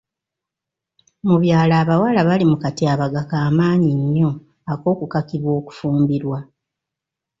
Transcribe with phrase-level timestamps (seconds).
[1.27, 4.31] Mu byalo, abawala bali mu katyabaga k'amaanyi nnyo
[4.71, 6.39] ak'okukakibwa okufumbirwa.